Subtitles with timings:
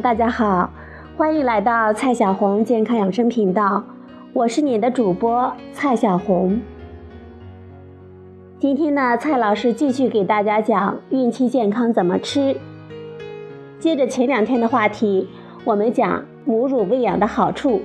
[0.00, 0.70] 大家好，
[1.14, 3.84] 欢迎来到蔡小红健康养生频道，
[4.32, 6.58] 我是你的主播蔡小红。
[8.58, 12.56] 今天呢，蔡老师继续给大家讲孕期健康怎么吃。
[13.78, 15.28] 接着前两天的话题，
[15.64, 17.82] 我们讲母乳喂养的好处。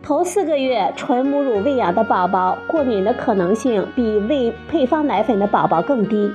[0.00, 6.30] 头四个月纯母乳喂养的宝宝，过敏的可能性比喂配方奶粉的宝宝更低。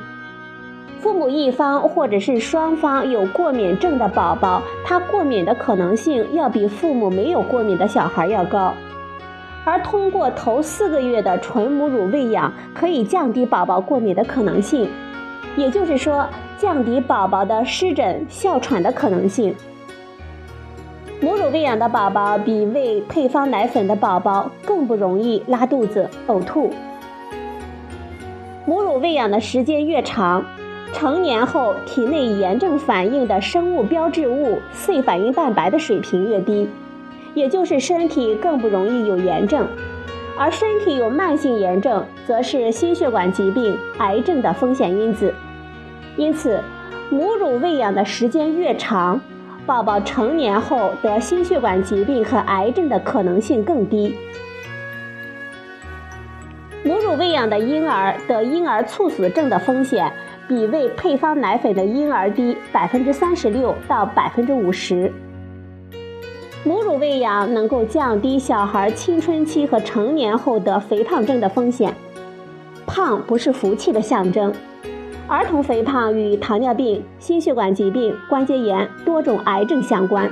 [1.04, 8.74] 父母一方或者是双方有过敏症的宝宝，他过敏的可能性要比父母没有过敏的小孩要高。
[9.66, 14.90] 而通过头四个月的纯母乳喂养，可以降低宝宝过敏的可能性，
[15.58, 16.26] 也就是说，
[16.58, 19.54] 降低宝宝的湿疹、哮喘的可能性。
[21.20, 26.70] 母乳喂养的宝宝比喂配方奶粉的宝宝更不容易拉肚子、呕吐。
[28.66, 30.42] 母乳喂养的时间越长，
[30.94, 36.70] 成年后体内炎症反应的生物标志物 C 反应蛋白的水平越低，
[37.34, 39.68] 也就是身体更不容易有炎症。
[40.38, 45.34] 而身体有慢性炎症，则是心血管疾病、癌症的风险因子。
[46.16, 46.62] 因此，
[47.10, 49.20] 母乳喂养的时间越长，
[49.66, 54.16] 宝宝成年后得心血管疾病和癌症的可能性更低。
[56.84, 60.12] 母乳喂养的婴儿得婴儿猝死症的风险
[60.48, 65.12] 比喂配方奶粉的婴儿低百分之三十六到百分之五十。
[66.64, 71.94] 母乳喂养能够降低小孩青春期和成年后得肥胖症的风险。
[72.86, 74.54] 胖不是福气的象征。
[75.28, 80.30] 儿童肥胖与糖尿病、心血管疾病、关节炎、多种癌症相关。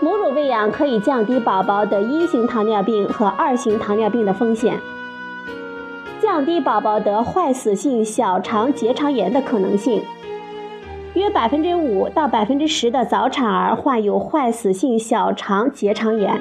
[0.00, 4.78] 母乳喂养可以降低宝宝的一型糖尿病和二型糖尿病的风险，
[6.20, 10.02] 降低宝宝得坏死性小肠结肠炎的可能性。
[11.14, 16.40] 约百分之五到百分之十的早产儿患有坏死性小肠结肠炎，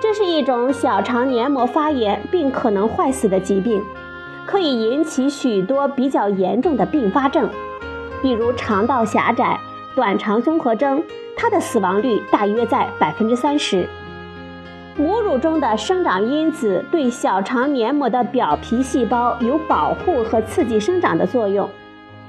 [0.00, 3.82] 这是一种小肠黏膜发炎并可能坏死的疾病。
[4.46, 7.48] 可以引起许多比较严重的并发症，
[8.22, 9.58] 比如肠道狭窄、
[9.94, 11.02] 短肠综合征，
[11.36, 13.86] 它的死亡率大约在百分之三十。
[14.96, 21.68] 母乳中的生长因子对小肠黏膜的表皮细胞有保护和刺激生长的作用，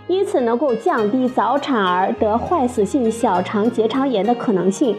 [0.07, 4.95] 因此能够降低早产儿得坏死性小肠结肠炎的可能性，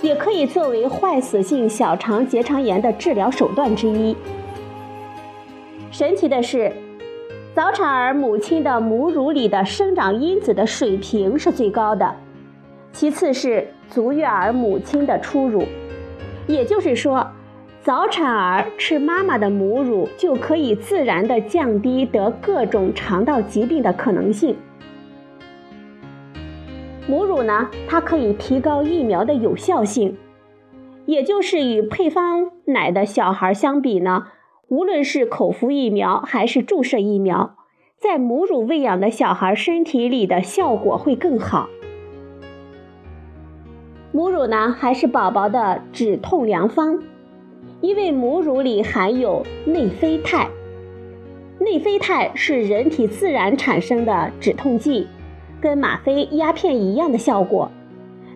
[0.00, 4.16] 也可以作为坏死性小肠结肠炎的治疗手段之一。
[5.90, 6.72] 神奇的是，
[7.54, 12.10] 早产儿母亲的母乳里的生长因子的水平是最高的，
[12.90, 15.62] 其次是足月儿母亲的初乳。
[16.46, 17.26] 也就是说，
[17.82, 24.56] 早产儿吃妈妈的母乳就可以自然的降低得各种肠道疾病的可能性。
[27.08, 30.16] 母乳呢，它可以提高疫苗的有效性，
[31.04, 34.26] 也就是与配方奶的小孩相比呢。
[34.68, 37.54] 无论是口服疫苗还是注射疫苗，
[37.96, 41.68] 在母乳喂养的小孩身体里的效果会更好。
[44.16, 46.98] 母乳呢，还是宝宝的止痛良方，
[47.82, 50.48] 因为母乳里含有内啡肽。
[51.58, 55.06] 内啡肽是人体自然产生的止痛剂，
[55.60, 57.70] 跟吗啡、鸦片一样的效果。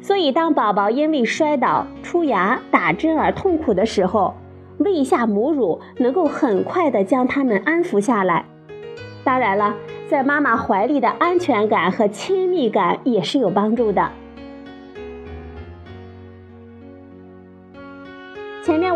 [0.03, 4.35] 所以，当宝宝因为摔倒、出牙、打针而痛苦的时候，
[4.81, 8.45] 喂一下母乳，能够很快的将他们安抚下来。
[9.25, 9.75] 当然了，
[10.11, 14.11] 在妈妈怀里的安全感和亲密感也是有帮助的。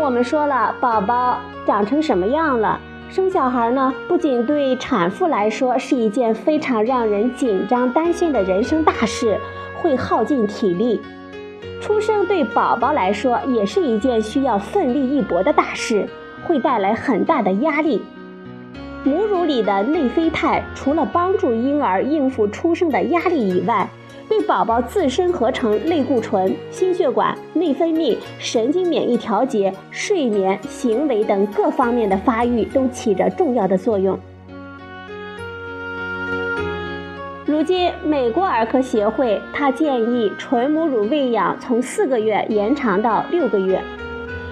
[0.05, 2.79] 我们说了，宝宝长成什么样了，
[3.09, 9.35] 生小孩呢，不仅对产妇来说是一件非常让人紧张担心的人生大事，
[9.81, 11.01] 会耗尽体力。
[11.81, 16.07] 出生对宝宝来说也是一件需要奋力一搏的大事，
[16.43, 17.99] 会带来很大的压力。
[19.03, 23.89] 母乳里的内啡肽除了帮助婴儿应付出生的压力以外，
[24.27, 34.17] 对宝宝自身合成类固醇、心血管、内分泌、神经免疫调节、睡眠、行为等各方面的发育都起着重要的作用。
[37.45, 43.79] 如今，美国儿科协会他建议纯母乳喂养从四个月延长到六个月，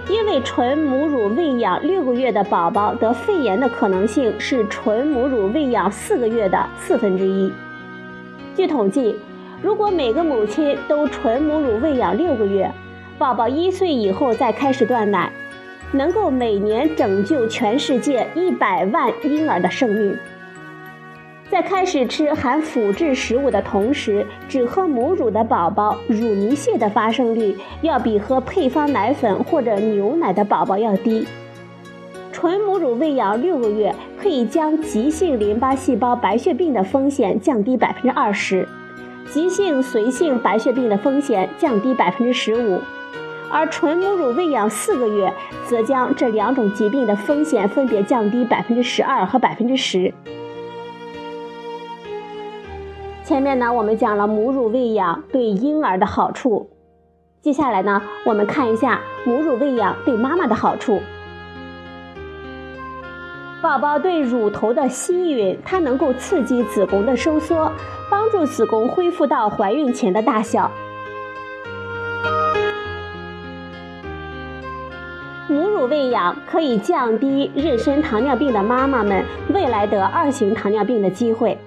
[0.07, 7.51] 因为纯母乳喂养六个月的宝宝得肺炎的可能性是纯母乳喂养四个月的四分之一。
[8.55, 9.19] 据统计，
[9.63, 12.69] 如果每个母亲都纯母乳喂养六个月，
[13.17, 15.31] 宝宝一岁以后再开始断奶，
[15.93, 20.17] 能够每年拯救全世界一百万婴儿的生命。
[21.49, 31.25] 在开始吃含腐质食物的同时，只喝母乳的宝宝乳糜泻的发生率要比喝配方奶粉或者牛奶的宝宝要低。
[32.33, 38.67] 纯母乳喂养六个月，可以将急性淋巴细胞白血病的风险降低百分之二十，
[39.33, 42.79] 急性髓性白血病的风险降低百分之十五，
[43.49, 45.33] 而纯母乳喂养四个月，
[45.65, 50.13] 则将这两种疾病的风险分别降低百分之十二和百分之十。
[53.23, 56.69] 前面呢，我们讲了母乳喂养对婴儿的好处，
[57.41, 61.01] 接下来呢，我们看一下母乳喂养对妈妈的好处。
[63.63, 67.71] 宝宝对乳头的吸吮，它能够刺激子宫的收缩，
[68.09, 70.69] 帮助子宫恢复到怀孕前的大小。
[75.47, 79.23] 母乳喂养可以降低妊娠糖尿病的妈妈们
[79.53, 81.57] 未来得二型糖尿病的机会。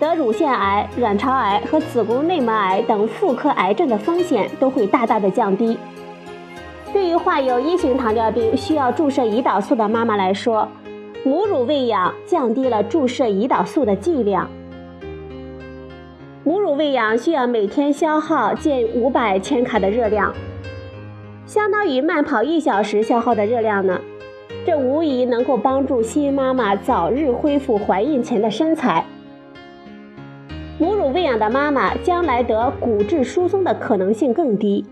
[0.00, 5.76] 得乳腺癌、卵巢癌和子宫内膜癌等妇科癌症的风险都会大大的降低。
[6.92, 10.68] 对于患有一型糖尿病需要注射胰岛素的妈妈来说，
[11.24, 14.48] 母乳喂养降低了注射胰岛素的剂量。
[16.44, 20.34] 母乳喂养需要每天消耗近五百千卡的热量，
[21.46, 23.98] 相当于慢跑一小时消耗的热量呢。
[24.66, 29.04] 这无疑能够帮助新妈妈早日恢复怀孕前的身材。
[30.78, 34.84] 母乳喂养的妈妈将来得骨质疏松的可能性更低。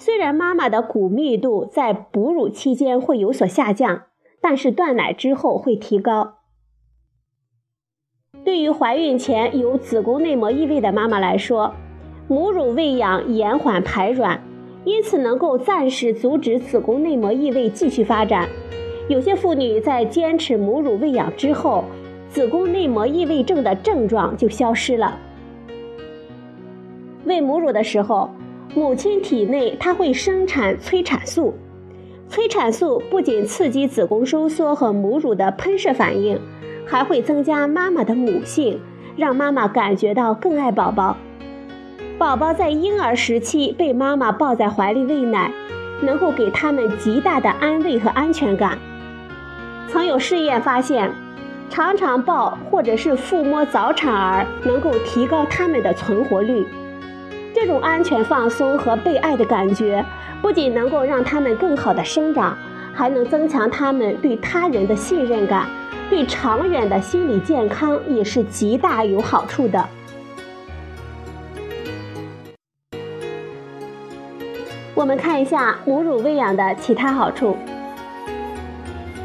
[0.00, 4.04] 虽然妈妈的骨密度在哺乳期间会有所下降，
[4.40, 6.36] 但是断奶之后会提高。
[8.42, 11.74] 对于怀孕前有子宫内膜异位的妈妈来说，
[12.28, 14.42] 母乳喂养延缓排卵，
[14.84, 18.48] 因此能够暂时阻止子宫内膜异位继续发展。
[19.06, 21.84] 有些妇女在坚持母乳喂养之后，
[22.26, 25.18] 子宫内膜异位症的症状就消失了。
[27.26, 28.30] 喂母乳的时候，
[28.74, 31.54] 母亲体内它会生产催产素，
[32.28, 36.40] 催产素不仅刺激子宫收缩和母乳的喷射反应，
[36.86, 38.80] 还会增加妈妈的母性，
[39.16, 41.16] 让妈妈感觉到更爱宝宝。
[42.16, 45.52] 宝宝在婴儿时期被妈妈抱在怀里喂奶，
[46.00, 48.78] 能够给他们极大的安慰和安全感。
[49.88, 51.10] 曾有试验发现。
[51.72, 56.66] 常常抱或者是抚摸早产儿，能够提高他们的存活率。
[57.54, 60.04] 这种安全、放松和被爱的感觉，
[60.40, 62.56] 不仅能够让他们更好的生长，
[62.92, 65.66] 还能增强他们对他人的信任感，
[66.08, 69.84] 对长远的心理健康也是极大有好处的。
[74.94, 77.56] 我们看一下母乳喂养的其他好处。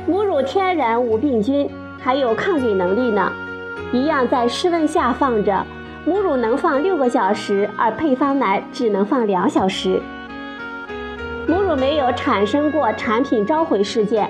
[0.08, 1.70] 母乳天然无病菌。
[1.98, 3.32] 还有抗菌能力呢，
[3.92, 5.66] 一样在室温下放着，
[6.06, 10.00] 母乳能放六个小时，而配方奶只能放两小时。
[11.48, 14.30] 母乳没有产生过产品召回事件，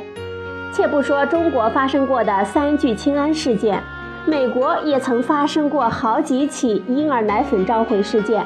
[0.71, 3.83] 且不说中国发生过的三聚氰胺事件，
[4.25, 8.45] 美国也曾发生过好几起婴儿奶粉召回事件，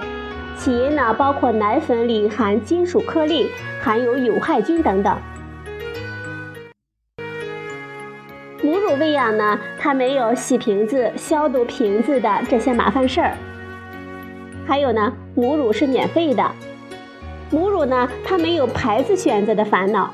[0.57, 5.15] 起因呢包括奶粉里含金属颗粒、含有有害菌等等。
[8.69, 13.33] 母乳喂养呢，它没有洗瓶子、消毒瓶子的这些麻烦事儿。
[14.67, 16.45] 还有呢，母乳是免费的。
[17.49, 20.13] 母乳呢，它没有牌子选择的烦恼。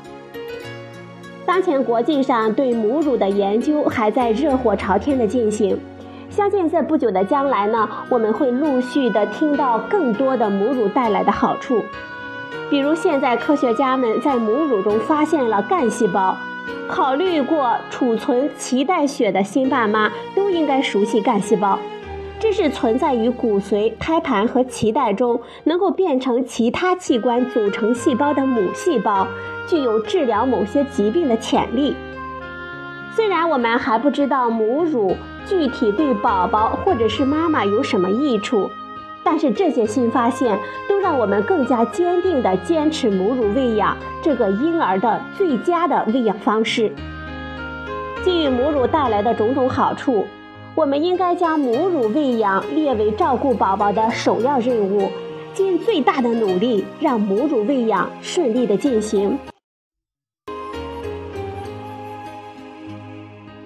[1.44, 5.78] 当前国际上对母乳的研究还在热火朝天的进行，
[6.30, 11.82] 相信在不久的将来呢，我们会陆续的听到更多的母乳带来的好处。
[12.70, 16.34] 比如现在科学家们在母乳中发现了干细胞。
[16.88, 21.78] 考虑过储存脐带血的新爸妈都应该熟悉干细胞，
[22.38, 29.26] 这是存在于骨髓、胎盘和脐带中，能够变成其他器官组成细胞的母细胞，
[29.68, 31.96] 具有治疗某些疾病的潜力。
[33.14, 35.16] 虽然我们还不知道母乳
[35.46, 38.70] 具体对宝宝或者是妈妈有什么益处。
[39.26, 40.56] 但是这些新发现
[40.88, 46.92] 都让我们更加坚定地坚持母乳喂养这个婴儿的最佳的喂养方式。
[48.24, 50.24] 基于母乳带来的种种好处，
[50.76, 55.10] 我们应该将母乳喂养列为照顾宝宝的首要任务，
[55.52, 59.36] 尽最大的努力让母乳喂养顺利的进行。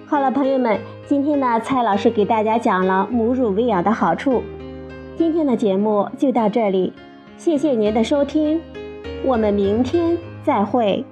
[0.07, 4.43] 好了，朋友们，今天呢，蔡老师给大家讲了母乳喂养的好处。
[5.21, 6.91] 今天的节目就到这里，
[7.37, 8.59] 谢谢您的收听，
[9.23, 11.05] 我们明天再会。